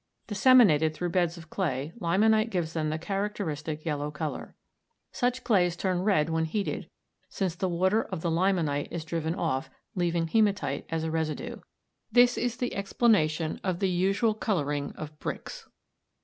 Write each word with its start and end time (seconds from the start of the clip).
Disseminated 0.25 0.95
through 0.95 1.09
beds 1.11 1.37
of 1.37 1.51
clay, 1.51 1.93
limonite 1.99 2.49
gives 2.49 2.73
them 2.73 2.89
the 2.89 2.97
characteristic 2.97 3.85
yellow 3.85 4.09
color. 4.09 4.55
Such 5.11 5.43
clays 5.43 5.75
turn 5.75 6.01
red 6.01 6.27
when 6.27 6.45
heated, 6.45 6.89
since 7.29 7.53
the 7.53 7.69
water 7.69 8.05
of 8.05 8.21
the 8.21 8.31
limonite 8.31 8.87
is 8.89 9.05
driven 9.05 9.35
off, 9.35 9.69
leaving 9.93 10.29
hematite 10.29 10.87
as 10.89 11.03
a 11.03 11.11
residue. 11.11 11.57
This 12.11 12.35
is 12.35 12.57
the 12.57 12.73
explanation 12.73 13.61
of 13.63 13.77
the 13.77 13.89
usual 13.89 14.33
coloring 14.33 14.91
of 14.95 15.19
bricks. 15.19 15.69